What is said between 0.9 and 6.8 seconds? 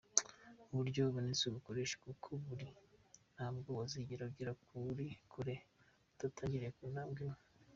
bubonetse ubukoresha uko buri, ntabwo wazigera ugera kure udatangiriye